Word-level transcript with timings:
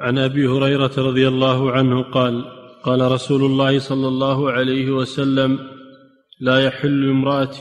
عن 0.00 0.18
أبي 0.18 0.46
هريرة 0.46 0.92
رضي 0.98 1.28
الله 1.28 1.72
عنه 1.72 2.02
قال 2.02 2.44
قال 2.82 3.12
رسول 3.12 3.44
الله 3.44 3.78
صلى 3.78 4.08
الله 4.08 4.52
عليه 4.52 4.90
وسلم 4.90 5.58
لا 6.40 6.64
يحل 6.64 7.08
امراه 7.10 7.58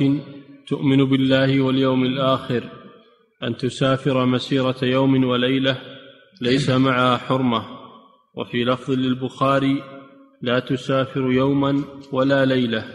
تؤمن 0.68 1.06
بالله 1.06 1.62
واليوم 1.62 2.04
الآخر 2.04 2.64
أن 3.44 3.58
تسافر 3.58 4.26
مسيرة 4.26 4.76
يوم 4.84 5.24
وليلة 5.24 5.78
ليس 6.42 6.70
معها 6.70 7.18
حرمة 7.18 7.66
وفي 8.36 8.63
لفظ 8.63 8.92
للبخاري 8.92 9.84
لا 10.42 10.60
تسافر 10.60 11.31
يوما 11.31 11.84
ولا 12.12 12.46
ليلة 12.46 12.86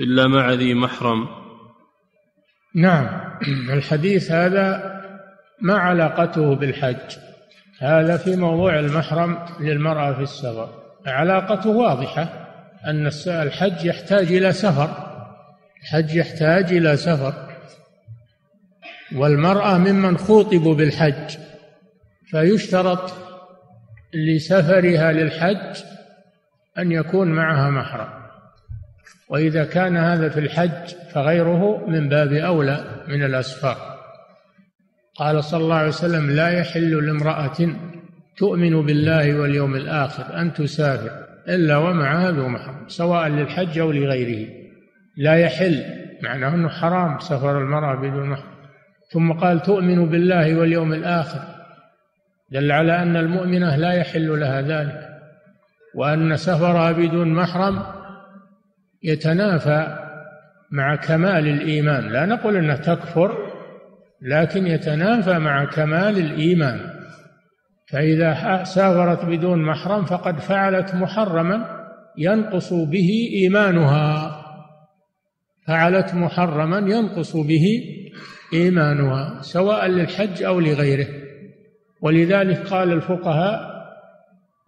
إلا 0.00 0.26
مع 0.26 0.52
ذي 0.52 0.74
محرم 0.74 1.28
نعم 2.74 3.08
الحديث 3.72 4.30
هذا 4.30 4.92
ما 5.60 5.74
علاقته 5.74 6.54
بالحج. 6.54 7.31
هذا 7.80 8.16
في 8.16 8.36
موضوع 8.36 8.78
المحرم 8.78 9.38
للمرأة 9.60 10.12
في 10.12 10.22
السفر. 10.22 10.68
علاقته 11.06 11.70
واضحة 11.70 12.48
أن 12.86 13.10
الحج 13.26 13.84
يحتاج 13.84 14.32
إلى 14.32 14.52
سفر. 14.52 14.90
الحج 15.82 16.14
يحتاج 16.14 16.72
إلى 16.72 16.96
سفر. 16.96 17.34
والمرأة 19.16 19.78
ممن 19.78 20.18
خوطبوا 20.18 20.74
بالحج 20.74 21.36
فيشترط 22.26 23.12
لسفرها 24.14 25.12
للحج 25.12 25.82
أن 26.78 26.92
يكون 26.92 27.28
معها 27.28 27.70
محرم. 27.70 28.08
وإذا 29.28 29.64
كان 29.64 29.96
هذا 29.96 30.28
في 30.28 30.40
الحج 30.40 30.94
فغيره 31.10 31.86
من 31.86 32.08
باب 32.08 32.32
أولى 32.32 33.04
من 33.08 33.22
الأسفار. 33.22 33.91
قال 35.18 35.44
صلى 35.44 35.64
الله 35.64 35.76
عليه 35.76 35.88
وسلم 35.88 36.30
لا 36.30 36.48
يحل 36.48 37.06
لامرأة 37.06 37.76
تؤمن 38.36 38.86
بالله 38.86 39.40
واليوم 39.40 39.74
الآخر 39.74 40.40
أن 40.40 40.52
تسافر 40.52 41.10
إلا 41.48 41.76
ومعها 41.76 42.30
ذو 42.30 42.48
محرم 42.48 42.88
سواء 42.88 43.28
للحج 43.28 43.78
أو 43.78 43.92
لغيره. 43.92 44.48
لا 45.16 45.34
يحل 45.34 45.84
معناه 46.22 46.54
أنه 46.54 46.68
حرام 46.68 47.18
سفر 47.18 47.58
المرأة 47.58 48.00
بدون 48.00 48.28
محرم. 48.28 48.52
ثم 49.12 49.32
قال 49.32 49.62
تؤمن 49.62 50.08
بالله 50.08 50.58
واليوم 50.58 50.92
الآخر. 50.92 51.40
دل 52.50 52.72
على 52.72 53.02
أن 53.02 53.16
المؤمنة 53.16 53.76
لا 53.76 53.92
يحل 53.92 54.40
لها 54.40 54.62
ذلك 54.62 55.08
وأن 55.94 56.36
سفرها 56.36 56.92
بدون 56.92 57.34
محرم 57.34 57.82
يتنافى 59.02 59.98
مع 60.70 60.96
كمال 60.96 61.48
الإيمان. 61.48 62.08
لا 62.08 62.26
نقول 62.26 62.56
أنها 62.56 62.76
تكفر 62.76 63.51
لكن 64.22 64.66
يتنافى 64.66 65.38
مع 65.38 65.64
كمال 65.64 66.18
الإيمان. 66.18 66.80
فإذا 67.90 68.64
سافرت 68.64 69.24
بدون 69.24 69.64
محرم 69.64 70.04
فقد 70.04 70.38
فعلت 70.38 70.94
محرما 70.94 71.86
ينقص 72.18 72.72
به 72.72 73.30
إيمانها. 73.34 74.38
فعلت 75.66 76.14
محرما 76.14 76.78
ينقص 76.78 77.36
به 77.36 77.64
إيمانها 78.54 79.42
سواء 79.42 79.86
للحج 79.86 80.42
أو 80.42 80.60
لغيره. 80.60 81.06
ولذلك 82.02 82.58
قال 82.66 82.92
الفقهاء 82.92 83.72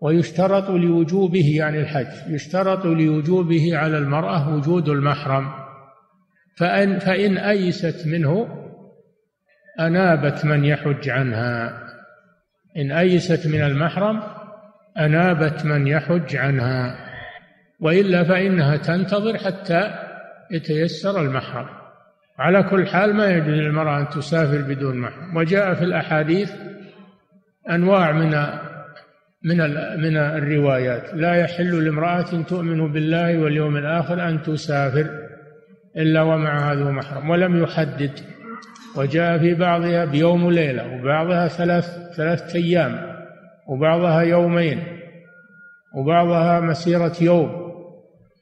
ويشترط 0.00 0.70
لوجوبه 0.70 1.56
يعني 1.56 1.80
الحج 1.80 2.32
يشترط 2.32 2.84
لوجوبه 2.84 3.76
على 3.76 3.98
المرأة 3.98 4.54
وجود 4.54 4.88
المحرم. 4.88 5.48
فإن, 6.56 6.98
فإن 6.98 7.36
أيست 7.36 8.06
منه 8.06 8.63
أنابت 9.80 10.44
من 10.44 10.64
يحج 10.64 11.08
عنها. 11.08 11.80
إن 12.76 12.92
أيست 12.92 13.46
من 13.46 13.62
المحرم 13.62 14.22
أنابت 14.98 15.64
من 15.64 15.86
يحج 15.86 16.36
عنها. 16.36 16.96
وإلا 17.80 18.24
فإنها 18.24 18.76
تنتظر 18.76 19.38
حتى 19.38 19.90
يتيسر 20.50 21.20
المحرم. 21.20 21.68
على 22.38 22.62
كل 22.62 22.86
حال 22.86 23.14
ما 23.14 23.30
يجوز 23.30 23.48
للمرأة 23.48 24.00
أن 24.00 24.08
تسافر 24.08 24.62
بدون 24.62 24.96
محرم. 24.96 25.36
وجاء 25.36 25.74
في 25.74 25.84
الأحاديث 25.84 26.52
أنواع 27.70 28.12
من 28.12 28.30
من 29.44 29.58
من 30.00 30.16
الروايات. 30.16 31.14
لا 31.14 31.34
يحل 31.34 31.84
لامرأة 31.84 32.42
تؤمن 32.42 32.92
بالله 32.92 33.38
واليوم 33.38 33.76
الآخر 33.76 34.28
أن 34.28 34.42
تسافر 34.42 35.24
إلا 35.96 36.22
ومعها 36.22 36.74
ذو 36.74 36.90
محرم 36.90 37.30
ولم 37.30 37.62
يحدد 37.62 38.20
وجاء 38.96 39.38
في 39.38 39.54
بعضها 39.54 40.04
بيوم 40.04 40.44
وليلة 40.44 40.94
وبعضها 40.94 41.48
ثلاث 41.48 42.14
ثلاثة 42.16 42.54
أيام 42.58 43.14
وبعضها 43.66 44.20
يومين 44.20 44.82
وبعضها 45.94 46.60
مسيرة 46.60 47.12
يوم. 47.20 47.64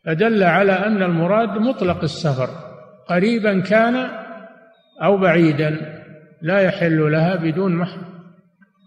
فدل 0.05 0.43
على 0.43 0.73
أن 0.73 1.03
المراد 1.03 1.49
مطلق 1.49 2.03
السفر. 2.03 2.49
قريبا 3.09 3.61
كان 3.61 4.09
أو 5.03 5.17
بعيدا 5.17 5.77
لا 6.43 6.61
يحل 6.61 7.13
لها 7.13 7.37
بدون 7.37 7.75
محرم 7.75 8.13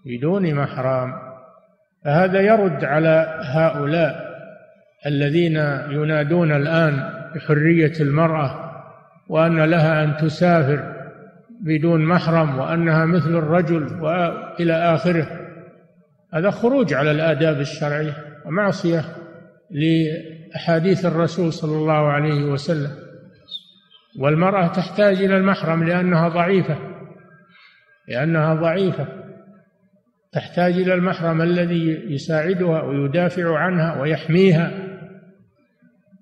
بدون 0.06 0.56
محرم. 0.56 1.14
فهذا 2.06 2.42
يرد 2.42 2.84
على 2.86 3.42
هؤلاء 3.44 4.26
الذين 5.06 5.56
ينادون 5.90 6.52
الآن 6.52 7.10
بحرية 7.36 7.94
المرأة 8.00 8.72
وأن 9.30 9.64
لها 9.64 10.04
أن 10.04 10.18
تسافر 10.18 10.95
بدون 11.62 12.06
محرم 12.06 12.60
وأنها 12.60 13.06
مثل 13.06 13.36
الرجل 13.36 14.02
وإلى 14.02 14.74
آخره. 14.74 15.28
هذا 16.34 16.50
خروج 16.50 16.94
على 16.94 17.12
الآداب 17.12 17.60
الشرعية 17.60 18.14
ومعصية 18.46 19.06
لأحاديث 19.72 21.06
الرسول 21.06 21.54
صلى 21.54 21.78
الله 21.78 22.12
عليه 22.12 22.44
وسلم. 22.44 22.92
والمرأة 24.20 24.68
تحتاج 24.68 25.22
إلى 25.22 25.38
المحرم 25.38 25.84
لأنها 25.84 26.30
ضعيفة 26.30 26.78
لأنها 28.08 28.54
ضعيفة. 28.54 29.08
تحتاج 30.32 30.74
إلى 30.74 30.94
المحرم 30.94 31.42
الذي 31.42 32.14
يساعدها 32.14 32.82
ويدافع 32.82 33.58
عنها 33.58 34.02
ويحميها. 34.02 34.72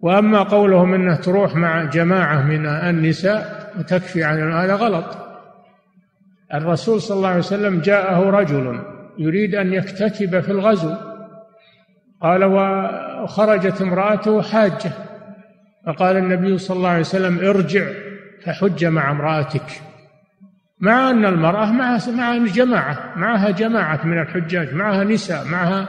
وأما 0.02 0.44
قولهم 0.44 0.94
أنها 0.94 1.16
تروح 1.16 1.56
مع 1.56 1.84
جماعة 1.84 2.42
من 2.42 2.66
النساء 2.66 3.63
وتكفي 3.80 4.24
عن 4.24 4.52
هذا 4.52 4.76
غلط. 4.76 5.18
الرسول 6.54 7.02
صلى 7.02 7.18
الله 7.18 7.30
عليه 7.30 7.40
وسلم 7.40 7.82
جاءه 7.82 8.30
رجل 8.30 8.80
يريد 9.18 9.56
أن 9.56 9.74
يكتتب 9.74 10.40
في 10.40 10.52
الغزو. 10.52 10.96
قال 12.22 12.44
وخرجت 12.44 13.82
امرأته 13.82 14.42
حاجة. 14.42 14.92
فقال 15.86 16.18
النبي 16.18 16.58
صلى 16.58 16.78
الله 16.78 16.90
عليه 16.90 17.00
وسلم 17.00 17.40
ارجع 17.40 17.86
فحج 18.46 18.86
مع 18.86 19.12
امرأتك. 19.12 19.82
مع 20.80 21.10
أن 21.10 21.26
المرأة 21.26 21.72
معها 21.72 22.12
مع 22.12 22.38
جماعة 22.38 23.14
معها 23.16 23.50
جماعة 23.50 24.08
من 24.08 24.22
الحجاج 24.22 24.74
معها 24.74 25.04
نساء 25.04 25.46
معها 25.46 25.88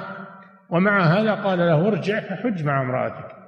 ومع 0.71 1.01
هذا 1.01 1.35
قال 1.35 1.59
له 1.59 1.89
ارجع 1.89 2.21
فحج 2.21 2.65
مع 2.65 2.83
امرأتك. 2.83 3.44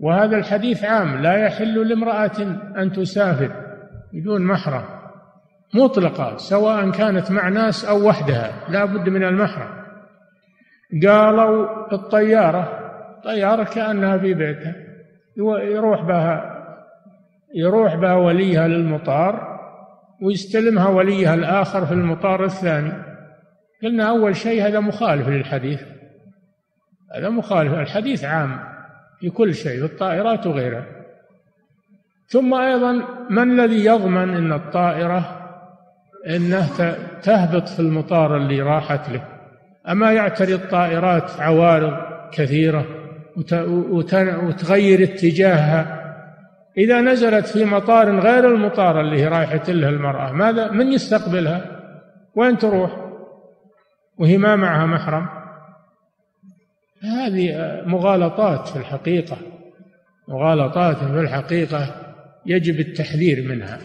وهذا 0.00 0.36
الحديث 0.36 0.84
عام 0.84 1.22
لا 1.22 1.36
يحل 1.36 1.88
لامرأة 1.88 2.40
أن 2.76 2.92
تسافر 2.92 3.50
بدون 4.12 4.42
محرم 4.42 4.84
مطلقة 5.74 6.36
سواء 6.36 6.90
كانت 6.90 7.30
مع 7.30 7.48
ناس 7.48 7.84
أو 7.84 8.08
وحدها 8.08 8.52
لا 8.68 8.84
بد 8.84 9.08
من 9.08 9.24
المحرم. 9.24 9.68
قالوا 11.06 11.92
الطيارة 11.92 12.82
طيارة 13.24 13.64
كأنها 13.64 14.18
في 14.18 14.34
بيتها 14.34 14.74
يروح 15.62 16.02
بها 16.04 16.56
يروح 17.54 17.94
بها 17.94 18.14
وليها 18.14 18.68
للمطار 18.68 19.56
ويستلمها 20.22 20.88
وليها 20.88 21.34
الآخر 21.34 21.86
في 21.86 21.94
المطار 21.94 22.44
الثاني. 22.44 22.92
قلنا 23.82 24.08
أول 24.08 24.36
شيء 24.36 24.66
هذا 24.66 24.80
مخالف 24.80 25.28
للحديث 25.28 25.82
هذا 27.14 27.28
مخالف 27.28 27.72
الحديث 27.72 28.24
عام. 28.24 28.75
في 29.20 29.30
كل 29.30 29.54
شيء 29.54 29.78
في 29.78 29.84
الطائرات 29.84 30.46
وغيرها. 30.46 30.86
ثم 32.28 32.54
أيضا 32.54 32.92
من 33.30 33.60
الذي 33.60 33.84
يضمن 33.84 34.36
أن 34.36 34.52
الطائرة 34.52 35.42
انه 36.26 36.68
تهبط 37.22 37.68
في 37.68 37.80
المطار 37.80 38.36
اللي 38.36 38.62
راحت 38.62 39.10
له؟ 39.10 39.24
أما 39.88 40.12
يعتري 40.12 40.54
الطائرات 40.54 41.30
عوارض 41.40 41.92
كثيرة 42.32 42.86
وتغير 44.42 45.02
اتجاهها؟ 45.02 46.02
إذا 46.78 47.00
نزلت 47.00 47.46
في 47.46 47.64
مطار 47.64 48.20
غير 48.20 48.54
المطار 48.54 49.00
اللي 49.00 49.28
رايحه 49.28 49.62
له 49.68 49.88
المرأة 49.88 50.32
ماذا 50.32 50.70
من 50.70 50.92
يستقبلها؟ 50.92 51.60
وين 52.34 52.58
تروح؟ 52.58 52.90
وهي 54.18 54.38
ما 54.38 54.56
معها 54.56 54.86
محرم. 54.86 55.28
هذه 57.02 57.82
مغالطات 57.86 58.68
في 58.68 58.76
الحقيقة 58.76 59.36
مغالطات 60.28 60.96
في 60.96 61.20
الحقيقة 61.20 61.94
يجب 62.46 62.80
التحذير 62.80 63.48
منها. 63.48 63.78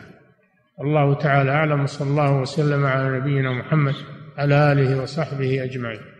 الله 0.82 1.14
تعالى 1.16 1.52
أعلم 1.52 1.86
صلى 1.86 2.10
الله 2.10 2.42
وسلم 2.42 2.86
على 2.86 3.20
نبينا 3.20 3.52
محمد 3.52 3.96
على 4.38 4.72
آله 4.72 5.02
وصحبه 5.02 5.64
أجمعين. 5.64 6.11